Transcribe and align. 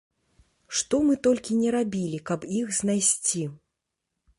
Што 0.79 1.01
мы 1.11 1.19
толькі 1.29 1.59
не 1.61 1.69
рабілі, 1.77 2.23
каб 2.31 2.51
іх 2.63 2.67
знайсці. 2.83 3.49